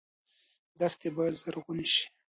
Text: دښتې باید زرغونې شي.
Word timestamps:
دښتې 0.79 1.09
باید 1.15 1.35
زرغونې 1.43 1.85
شي. 1.93 2.05